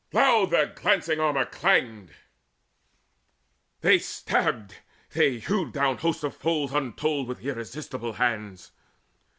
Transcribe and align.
Loud 0.13 0.47
their 0.49 0.65
glancing 0.65 1.19
armour 1.19 1.45
clanged: 1.45 2.09
They 3.81 3.99
stabbed, 3.99 4.77
they 5.13 5.37
hewed 5.37 5.73
down 5.73 5.99
hosts 5.99 6.23
of 6.23 6.35
foes 6.35 6.73
untold 6.73 7.27
With 7.27 7.45
irresistible 7.45 8.13
hands. 8.13 8.71